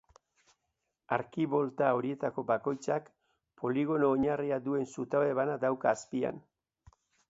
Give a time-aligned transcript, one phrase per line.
[1.17, 3.13] Arkibolta horietako bakoitzak
[3.63, 6.47] poligono-oinarria duen zutabe bana dauka azpian.